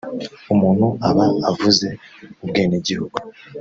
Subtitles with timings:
[0.53, 1.87] umuntu aba avuze
[2.43, 3.17] ubwenegihugu